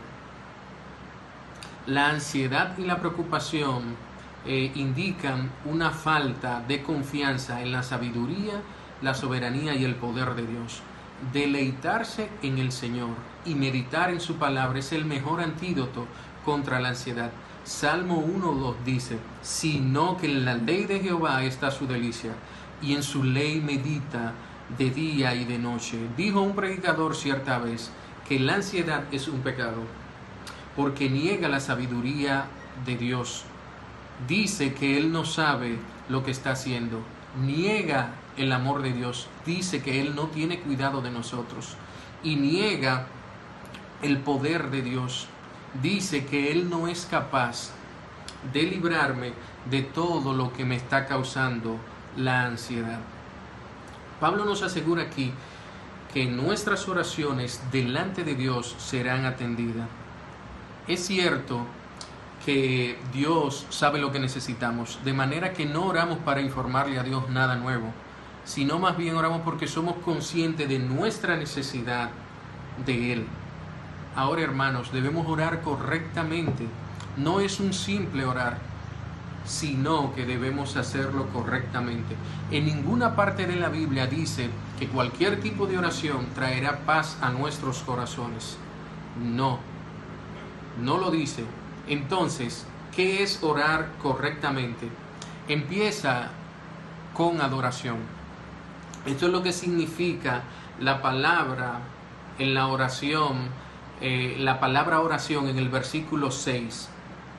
La 1.86 2.10
ansiedad 2.10 2.78
y 2.78 2.84
la 2.84 3.00
preocupación 3.00 4.07
eh, 4.48 4.72
indican 4.76 5.52
una 5.66 5.92
falta 5.92 6.64
de 6.68 6.82
confianza 6.82 7.62
en 7.62 7.72
la 7.72 7.84
sabiduría, 7.84 8.62
la 9.02 9.14
soberanía 9.14 9.76
y 9.76 9.84
el 9.84 9.96
poder 9.96 10.36
de 10.36 10.48
Dios. 10.48 10.82
Deleitarse 11.34 12.30
en 12.42 12.58
el 12.58 12.72
Señor 12.72 13.10
y 13.46 13.56
meditar 13.56 14.10
en 14.10 14.22
su 14.22 14.36
palabra 14.36 14.80
es 14.80 14.92
el 14.92 15.06
mejor 15.06 15.42
antídoto 15.42 16.08
contra 16.46 16.80
la 16.80 16.90
ansiedad. 16.90 17.32
Salmo 17.64 18.24
1.2 18.24 18.76
dice, 18.86 19.18
sino 19.42 20.16
que 20.16 20.28
en 20.28 20.46
la 20.46 20.54
ley 20.56 20.86
de 20.86 21.02
Jehová 21.02 21.44
está 21.44 21.70
su 21.70 21.86
delicia, 21.86 22.32
y 22.82 22.94
en 22.94 23.04
su 23.04 23.24
ley 23.24 23.60
medita 23.60 24.34
de 24.78 24.90
día 24.90 25.36
y 25.36 25.44
de 25.44 25.58
noche. 25.58 25.98
Dijo 26.16 26.42
un 26.42 26.56
predicador 26.56 27.16
cierta 27.16 27.60
vez 27.60 27.92
que 28.28 28.40
la 28.40 28.56
ansiedad 28.56 29.04
es 29.12 29.28
un 29.28 29.42
pecado, 29.42 29.84
porque 30.76 31.10
niega 31.10 31.50
la 31.50 31.60
sabiduría 31.60 32.46
de 32.86 32.96
Dios. 32.96 33.44
Dice 34.26 34.74
que 34.74 34.98
Él 34.98 35.12
no 35.12 35.26
sabe 35.26 35.78
lo 36.10 36.24
que 36.24 36.32
está 36.32 36.52
haciendo, 36.52 37.02
niega 37.40 38.14
el 38.36 38.52
amor 38.52 38.82
de 38.82 38.94
Dios, 38.94 39.28
dice 39.46 39.82
que 39.84 40.02
Él 40.02 40.16
no 40.16 40.28
tiene 40.28 40.60
cuidado 40.60 41.02
de 41.02 41.12
nosotros 41.12 41.76
y 42.24 42.36
niega 42.36 43.08
el 44.02 44.20
poder 44.20 44.72
de 44.72 44.82
Dios. 44.82 45.28
Dice 45.82 46.26
que 46.26 46.52
Él 46.52 46.70
no 46.70 46.88
es 46.88 47.06
capaz 47.06 47.72
de 48.54 48.64
librarme 48.64 49.34
de 49.70 49.82
todo 49.84 50.34
lo 50.34 50.54
que 50.54 50.66
me 50.66 50.76
está 50.76 51.06
causando 51.06 51.78
la 52.16 52.46
ansiedad. 52.46 53.00
Pablo 54.20 54.46
nos 54.46 54.64
asegura 54.64 55.04
aquí 55.04 55.32
que 56.14 56.26
nuestras 56.26 56.88
oraciones 56.88 57.62
delante 57.72 58.24
de 58.24 58.36
Dios 58.36 58.76
serán 58.80 59.26
atendidas. 59.26 59.88
Es 60.88 61.06
cierto 61.06 61.66
que 62.48 62.98
Dios 63.14 63.68
sabe 63.70 64.00
lo 64.00 64.12
que 64.12 64.20
necesitamos, 64.20 64.98
de 65.06 65.14
manera 65.14 65.54
que 65.54 65.68
no 65.68 65.86
oramos 65.86 66.18
para 66.18 66.42
informarle 66.42 66.98
a 66.98 67.04
Dios 67.04 67.30
nada 67.30 67.56
nuevo 67.58 67.94
sino 68.48 68.80
más 68.80 68.96
bien 68.96 69.16
oramos 69.16 69.42
porque 69.42 69.68
somos 69.68 69.96
conscientes 69.98 70.70
de 70.70 70.80
nuestra 70.80 71.36
necesidad 71.36 72.10
de 72.86 73.14
Él. 73.14 73.28
Ahora, 74.16 74.42
hermanos, 74.42 74.94
debemos 74.94 75.28
orar 75.28 75.62
correctamente. 75.62 76.66
No 77.18 77.42
es 77.42 77.60
un 77.60 77.74
simple 77.74 78.24
orar, 78.24 78.58
sino 79.46 80.16
que 80.16 80.26
debemos 80.26 80.78
hacerlo 80.78 81.28
correctamente. 81.34 82.16
En 82.50 82.66
ninguna 82.66 83.18
parte 83.18 83.48
de 83.48 83.58
la 83.58 83.68
Biblia 83.68 84.08
dice 84.08 84.50
que 84.80 84.88
cualquier 84.88 85.42
tipo 85.42 85.68
de 85.68 85.78
oración 85.78 86.28
traerá 86.34 86.80
paz 86.86 87.18
a 87.22 87.32
nuestros 87.32 87.80
corazones. 87.80 88.58
No, 89.22 89.60
no 90.82 90.98
lo 90.98 91.12
dice. 91.12 91.44
Entonces, 91.88 92.66
¿qué 92.96 93.24
es 93.24 93.44
orar 93.44 93.90
correctamente? 94.02 94.90
Empieza 95.48 96.30
con 97.14 97.42
adoración. 97.42 97.98
Esto 99.06 99.28
es 99.28 99.32
lo 99.32 99.42
que 99.42 99.54
significa 99.54 100.44
la 100.80 101.02
palabra 101.02 101.80
en 102.40 102.54
la 102.54 102.68
oración, 102.68 103.50
eh, 104.02 104.36
la 104.40 104.60
palabra 104.60 105.00
oración 105.00 105.48
en 105.48 105.58
el 105.58 105.70
versículo 105.70 106.30
6, 106.30 106.90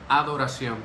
adoración. 0.09 0.77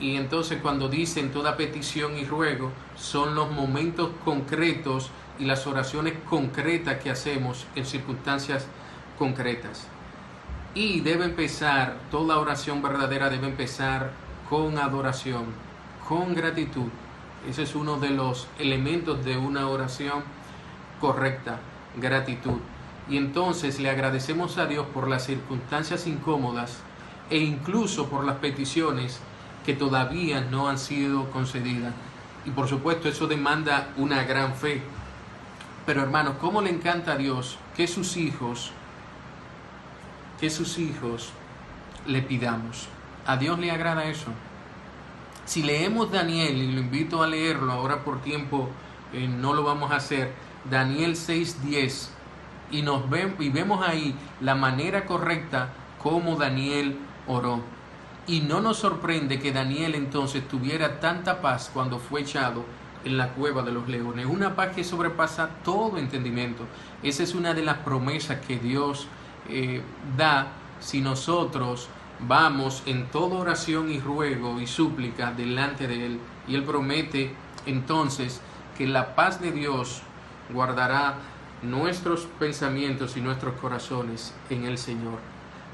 Y 0.00 0.16
entonces 0.16 0.60
cuando 0.62 0.88
dicen 0.88 1.30
toda 1.30 1.56
petición 1.56 2.16
y 2.16 2.24
ruego, 2.24 2.72
son 2.96 3.34
los 3.34 3.50
momentos 3.50 4.10
concretos 4.24 5.10
y 5.38 5.44
las 5.44 5.66
oraciones 5.66 6.14
concretas 6.28 7.02
que 7.02 7.10
hacemos 7.10 7.66
en 7.74 7.84
circunstancias 7.84 8.66
concretas. 9.18 9.86
Y 10.74 11.00
debe 11.00 11.24
empezar, 11.24 11.96
toda 12.10 12.38
oración 12.38 12.82
verdadera 12.82 13.30
debe 13.30 13.48
empezar 13.48 14.12
con 14.48 14.78
adoración, 14.78 15.46
con 16.06 16.34
gratitud 16.34 16.88
ese 17.46 17.62
es 17.62 17.74
uno 17.74 17.98
de 17.98 18.10
los 18.10 18.48
elementos 18.58 19.24
de 19.24 19.36
una 19.36 19.68
oración 19.68 20.22
correcta, 21.00 21.60
gratitud. 21.96 22.58
Y 23.08 23.16
entonces 23.16 23.78
le 23.80 23.90
agradecemos 23.90 24.58
a 24.58 24.66
Dios 24.66 24.86
por 24.92 25.08
las 25.08 25.24
circunstancias 25.24 26.06
incómodas 26.06 26.80
e 27.30 27.38
incluso 27.38 28.08
por 28.08 28.24
las 28.24 28.36
peticiones 28.36 29.20
que 29.64 29.74
todavía 29.74 30.40
no 30.40 30.68
han 30.68 30.78
sido 30.78 31.30
concedidas. 31.30 31.94
Y 32.44 32.50
por 32.50 32.68
supuesto 32.68 33.08
eso 33.08 33.26
demanda 33.26 33.88
una 33.96 34.24
gran 34.24 34.54
fe. 34.54 34.82
Pero 35.86 36.02
hermanos, 36.02 36.34
¿cómo 36.40 36.60
le 36.60 36.70
encanta 36.70 37.12
a 37.12 37.16
Dios 37.16 37.58
que 37.76 37.86
sus 37.86 38.16
hijos, 38.16 38.72
que 40.40 40.50
sus 40.50 40.78
hijos 40.78 41.30
le 42.06 42.22
pidamos? 42.22 42.88
A 43.26 43.36
Dios 43.36 43.58
le 43.58 43.70
agrada 43.70 44.04
eso. 44.04 44.30
Si 45.44 45.62
leemos 45.62 46.10
Daniel, 46.10 46.56
y 46.56 46.72
lo 46.72 46.80
invito 46.80 47.22
a 47.22 47.26
leerlo, 47.26 47.72
ahora 47.72 48.04
por 48.04 48.20
tiempo 48.20 48.68
eh, 49.12 49.26
no 49.26 49.54
lo 49.54 49.62
vamos 49.62 49.90
a 49.90 49.96
hacer, 49.96 50.32
Daniel 50.70 51.14
6:10 51.16 52.10
y, 52.70 52.82
nos 52.82 53.04
y 53.38 53.48
vemos 53.48 53.86
ahí 53.86 54.14
la 54.40 54.54
manera 54.54 55.06
correcta 55.06 55.70
como 56.02 56.36
Daniel 56.36 56.98
oró. 57.26 57.62
Y 58.26 58.40
no 58.40 58.60
nos 58.60 58.78
sorprende 58.78 59.38
que 59.38 59.52
Daniel 59.52 59.94
entonces 59.94 60.46
tuviera 60.46 61.00
tanta 61.00 61.40
paz 61.40 61.70
cuando 61.72 61.98
fue 61.98 62.20
echado 62.20 62.64
en 63.04 63.16
la 63.16 63.30
cueva 63.30 63.62
de 63.62 63.72
los 63.72 63.88
leones. 63.88 64.26
Una 64.26 64.54
paz 64.54 64.74
que 64.74 64.84
sobrepasa 64.84 65.48
todo 65.64 65.96
entendimiento. 65.96 66.64
Esa 67.02 67.22
es 67.22 67.34
una 67.34 67.54
de 67.54 67.62
las 67.62 67.78
promesas 67.78 68.44
que 68.46 68.58
Dios 68.58 69.06
eh, 69.48 69.82
da 70.16 70.48
si 70.80 71.00
nosotros 71.00 71.88
vamos 72.20 72.82
en 72.86 73.06
toda 73.06 73.38
oración 73.38 73.90
y 73.90 74.00
ruego 74.00 74.60
y 74.60 74.66
súplica 74.66 75.32
delante 75.32 75.86
de 75.86 76.06
Él. 76.06 76.20
Y 76.46 76.54
Él 76.54 76.64
promete 76.64 77.32
entonces 77.66 78.40
que 78.76 78.86
la 78.86 79.14
paz 79.14 79.40
de 79.40 79.52
Dios 79.52 80.02
guardará 80.52 81.16
nuestros 81.62 82.26
pensamientos 82.38 83.16
y 83.16 83.20
nuestros 83.20 83.54
corazones 83.60 84.34
en 84.50 84.64
el 84.64 84.78
Señor. 84.78 85.18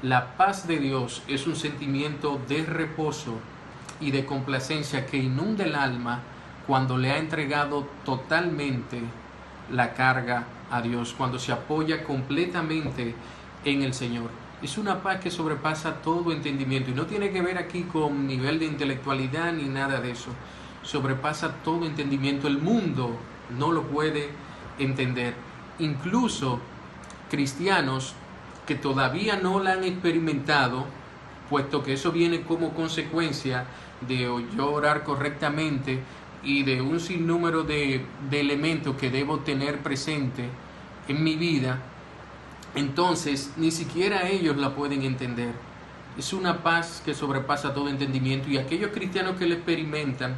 La 0.01 0.35
paz 0.35 0.67
de 0.67 0.79
Dios 0.79 1.23
es 1.27 1.47
un 1.47 1.55
sentimiento 1.55 2.39
de 2.47 2.65
reposo 2.65 3.39
y 3.99 4.11
de 4.11 4.25
complacencia 4.25 5.05
que 5.05 5.17
inunda 5.17 5.63
el 5.63 5.75
alma 5.75 6.21
cuando 6.67 6.97
le 6.97 7.11
ha 7.11 7.17
entregado 7.17 7.87
totalmente 8.03 9.01
la 9.71 9.93
carga 9.93 10.45
a 10.71 10.81
Dios, 10.81 11.13
cuando 11.17 11.39
se 11.39 11.51
apoya 11.51 12.03
completamente 12.03 13.15
en 13.65 13.81
el 13.81 13.93
Señor. 13.93 14.29
Es 14.61 14.77
una 14.77 15.03
paz 15.03 15.19
que 15.19 15.29
sobrepasa 15.29 16.01
todo 16.01 16.31
entendimiento 16.31 16.91
y 16.91 16.93
no 16.93 17.05
tiene 17.05 17.31
que 17.31 17.41
ver 17.41 17.57
aquí 17.57 17.83
con 17.83 18.25
nivel 18.25 18.59
de 18.59 18.65
intelectualidad 18.65 19.51
ni 19.53 19.65
nada 19.65 19.99
de 19.99 20.11
eso. 20.11 20.29
Sobrepasa 20.81 21.55
todo 21.63 21.85
entendimiento. 21.85 22.47
El 22.47 22.59
mundo 22.59 23.17
no 23.57 23.71
lo 23.71 23.83
puede 23.83 24.29
entender. 24.79 25.33
Incluso 25.79 26.59
cristianos 27.29 28.13
que 28.65 28.75
todavía 28.75 29.35
no 29.35 29.59
la 29.59 29.73
han 29.73 29.83
experimentado, 29.83 30.85
puesto 31.49 31.83
que 31.83 31.93
eso 31.93 32.11
viene 32.11 32.41
como 32.41 32.73
consecuencia 32.73 33.65
de 34.07 34.27
yo 34.55 34.71
orar 34.71 35.03
correctamente 35.03 35.99
y 36.43 36.63
de 36.63 36.81
un 36.81 36.99
sinnúmero 36.99 37.63
de, 37.63 38.05
de 38.29 38.39
elementos 38.39 38.95
que 38.95 39.09
debo 39.09 39.39
tener 39.39 39.79
presente 39.79 40.49
en 41.07 41.23
mi 41.23 41.35
vida, 41.35 41.79
entonces 42.75 43.51
ni 43.57 43.71
siquiera 43.71 44.27
ellos 44.27 44.57
la 44.57 44.75
pueden 44.75 45.01
entender. 45.03 45.53
Es 46.17 46.31
una 46.33 46.63
paz 46.63 47.01
que 47.03 47.13
sobrepasa 47.13 47.73
todo 47.73 47.89
entendimiento 47.89 48.49
y 48.49 48.57
aquellos 48.57 48.91
cristianos 48.91 49.37
que 49.37 49.47
la 49.47 49.55
experimentan 49.55 50.35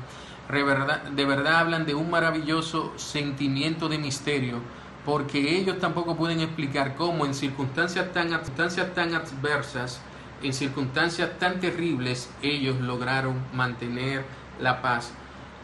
de 0.50 1.26
verdad 1.26 1.60
hablan 1.60 1.86
de 1.86 1.94
un 1.94 2.10
maravilloso 2.10 2.94
sentimiento 2.96 3.90
de 3.90 3.98
misterio, 3.98 4.60
porque 5.06 5.58
ellos 5.58 5.78
tampoco 5.80 6.16
pueden 6.16 6.40
explicar 6.40 6.96
cómo 6.96 7.26
en 7.26 7.34
circunstancias 7.34 8.14
tan, 8.14 8.30
circunstancias 8.30 8.94
tan 8.94 9.14
adversas, 9.14 10.00
en 10.42 10.54
circunstancias 10.54 11.32
tan 11.38 11.60
terribles, 11.60 12.30
ellos 12.42 12.80
lograron 12.80 13.36
mantener 13.54 14.24
la 14.62 14.82
paz. 14.82 15.12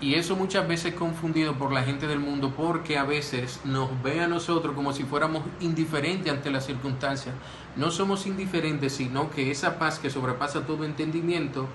Y 0.03 0.15
eso 0.15 0.35
muchas 0.35 0.67
veces 0.67 0.87
es 0.91 0.99
confundido 0.99 1.53
por 1.53 1.71
la 1.71 1.81
gente 1.81 2.07
del 2.07 2.19
mundo 2.19 2.53
porque 2.57 2.97
a 2.97 3.05
veces 3.05 3.61
nos 3.63 3.89
ve 4.03 4.19
a 4.19 4.27
nosotros 4.27 4.75
como 4.75 4.91
si 4.91 5.05
fuéramos 5.05 5.43
indiferentes 5.61 6.29
ante 6.29 6.51
las 6.51 6.65
circunstancias. 6.65 7.33
No 7.77 7.89
somos 7.89 8.27
indiferentes, 8.27 8.91
sino 8.91 9.31
que 9.31 9.49
esa 9.49 9.79
paz 9.79 9.99
que 9.99 10.09
sobrepasa 10.09 10.65
todo 10.65 10.83
entendimiento 10.83 11.69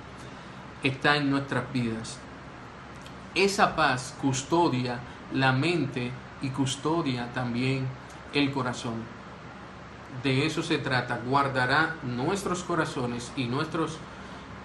está 0.83 1.17
en 1.17 1.31
nuestras 1.31 1.73
vidas. 1.73 2.19
Esa 3.35 3.75
paz 3.75 4.15
custodia 4.21 5.01
la 5.33 5.53
mente 5.53 6.11
y 6.43 6.51
custodia 6.51 7.33
también 7.33 7.87
el 8.35 8.53
corazón. 8.53 9.05
De 10.23 10.45
eso 10.45 10.63
se 10.63 10.77
trata, 10.77 11.19
guardará 11.27 11.97
nuestros 12.03 12.63
corazones 12.63 13.33
y 13.39 13.45
nuestros 13.45 13.97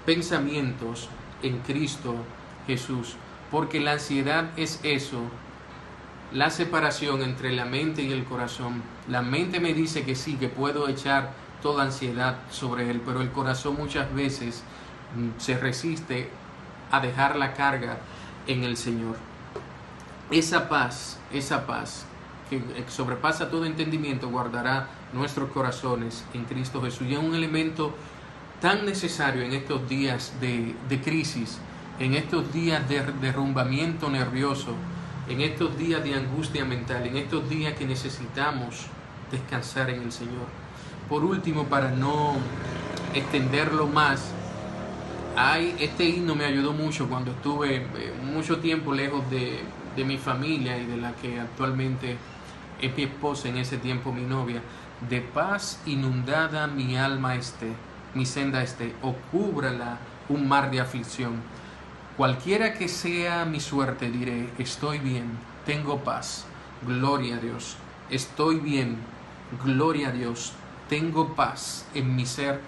pensamientos 0.05 1.07
en 1.41 1.59
Cristo 1.59 2.15
Jesús, 2.67 3.15
porque 3.53 3.79
la 3.79 3.91
ansiedad 3.91 4.49
es 4.57 4.79
eso, 4.81 5.19
la 6.31 6.49
separación 6.49 7.21
entre 7.21 7.51
la 7.51 7.65
mente 7.65 8.01
y 8.01 8.11
el 8.11 8.23
corazón. 8.23 8.81
La 9.07 9.21
mente 9.21 9.59
me 9.59 9.75
dice 9.75 10.03
que 10.03 10.15
sí, 10.15 10.37
que 10.37 10.49
puedo 10.49 10.89
echar 10.89 11.33
toda 11.61 11.83
ansiedad 11.83 12.39
sobre 12.49 12.89
él, 12.89 12.99
pero 13.05 13.21
el 13.21 13.29
corazón 13.29 13.75
muchas 13.77 14.11
veces 14.11 14.63
mm, 15.15 15.39
se 15.39 15.55
resiste 15.55 16.31
a 16.89 16.99
dejar 16.99 17.35
la 17.35 17.53
carga 17.53 17.99
en 18.47 18.63
el 18.63 18.75
Señor. 18.75 19.17
Esa 20.31 20.67
paz, 20.67 21.19
esa 21.31 21.67
paz 21.67 22.07
que 22.49 22.59
sobrepasa 22.87 23.51
todo 23.51 23.65
entendimiento, 23.65 24.29
guardará 24.29 24.87
nuestros 25.13 25.51
corazones 25.51 26.25
en 26.33 26.45
Cristo 26.45 26.81
Jesús. 26.81 27.05
Y 27.07 27.13
es 27.13 27.19
un 27.19 27.35
elemento 27.35 27.93
tan 28.59 28.83
necesario 28.83 29.43
en 29.43 29.53
estos 29.53 29.87
días 29.87 30.33
de, 30.41 30.75
crisis, 31.03 31.59
en 31.99 32.13
estos 32.15 32.51
días 32.53 32.87
de 32.89 33.03
derrumbamiento 33.21 34.09
nervioso, 34.09 34.73
en 35.29 35.41
estos 35.41 35.77
días 35.77 36.03
de 36.03 36.15
angustia 36.15 36.65
mental, 36.65 37.05
en 37.05 37.17
estos 37.17 37.49
días 37.49 37.73
que 37.73 37.85
necesitamos 37.85 38.87
descansar 39.31 39.89
en 39.89 40.01
el 40.01 40.11
Señor. 40.11 40.47
Por 41.07 41.23
último, 41.23 41.65
para 41.65 41.91
no 41.91 42.35
extenderlo 43.13 43.87
más, 43.87 44.31
hay, 45.35 45.75
este 45.79 46.05
himno 46.05 46.35
me 46.35 46.45
ayudó 46.45 46.73
mucho 46.73 47.07
cuando 47.07 47.31
estuve 47.31 47.77
eh, 47.77 48.13
mucho 48.23 48.59
tiempo 48.59 48.93
lejos 48.93 49.27
de, 49.29 49.61
de 49.95 50.05
mi 50.05 50.17
familia 50.17 50.77
y 50.77 50.85
de 50.85 50.97
la 50.97 51.13
que 51.13 51.39
actualmente 51.39 52.17
es 52.81 52.95
mi 52.95 53.03
esposa, 53.03 53.49
en 53.49 53.57
ese 53.57 53.77
tiempo 53.77 54.11
mi 54.11 54.21
novia. 54.21 54.61
De 55.09 55.21
paz 55.21 55.81
inundada 55.85 56.67
mi 56.67 56.97
alma 56.97 57.35
esté, 57.35 57.73
mi 58.13 58.25
senda 58.25 58.61
esté, 58.61 58.93
o 59.01 59.13
cúbrala 59.31 59.97
un 60.29 60.47
mar 60.47 60.69
de 60.69 60.79
aflicción. 60.79 61.33
Cualquiera 62.17 62.75
que 62.75 62.87
sea 62.87 63.43
mi 63.45 63.59
suerte, 63.59 64.11
diré, 64.11 64.47
estoy 64.59 64.99
bien, 64.99 65.31
tengo 65.65 66.03
paz, 66.03 66.45
gloria 66.85 67.37
a 67.37 67.39
Dios, 67.39 67.75
estoy 68.11 68.59
bien, 68.59 68.97
gloria 69.65 70.09
a 70.09 70.11
Dios, 70.11 70.53
tengo 70.89 71.33
paz 71.33 71.87
en 71.95 72.15
mi 72.15 72.27
ser, 72.27 72.61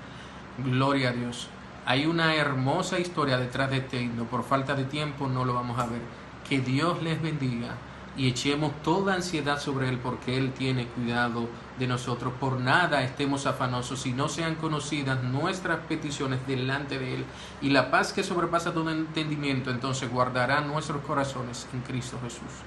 gloria 0.58 1.10
a 1.10 1.14
Dios. 1.14 1.48
Hay 1.86 2.08
una 2.08 2.34
hermosa 2.34 2.98
historia 2.98 3.38
detrás 3.38 3.70
de 3.70 3.78
este 3.78 4.02
himno. 4.02 4.24
Por 4.24 4.44
falta 4.44 4.74
de 4.74 4.86
tiempo 4.86 5.28
no 5.28 5.46
lo 5.46 5.54
vamos 5.54 5.78
a 5.78 5.86
ver. 5.86 6.02
Que 6.50 6.60
Dios 6.60 7.04
les 7.04 7.22
bendiga 7.22 7.76
y 8.18 8.28
echemos 8.28 8.72
toda 8.82 9.14
ansiedad 9.14 9.60
sobre 9.60 9.90
Él 9.90 10.00
porque 10.00 10.38
Él 10.38 10.54
tiene 10.54 10.88
cuidado 10.88 11.48
de 11.80 11.88
nosotros. 11.88 12.34
Por 12.40 12.60
nada 12.60 13.04
estemos 13.04 13.46
afanosos 13.46 14.02
si 14.02 14.14
no 14.14 14.30
sean 14.30 14.56
conocidas 14.56 15.24
nuestras 15.24 15.80
peticiones 15.88 16.46
delante 16.48 17.00
de 17.00 17.16
Él. 17.16 17.26
Y 17.62 17.70
la 17.70 17.92
paz 17.92 18.14
que 18.14 18.24
sobrepasa 18.24 18.74
todo 18.74 18.90
entendimiento 18.90 19.72
entonces 19.72 20.12
guardará 20.12 20.62
nuestros 20.62 21.04
corazones 21.04 21.68
en 21.74 21.82
Cristo 21.82 22.20
Jesús. 22.24 22.64